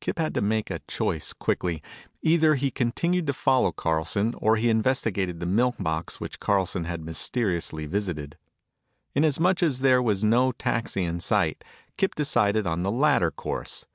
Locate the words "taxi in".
10.50-11.20